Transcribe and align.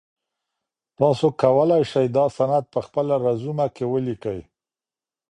تاسو 0.97 1.25
کولای 1.41 1.83
سئ 1.91 2.07
دا 2.17 2.25
سند 2.37 2.63
په 2.73 2.79
خپله 2.85 3.15
رزومه 3.25 3.67
کي 3.75 3.85
ولیکئ. 3.93 4.41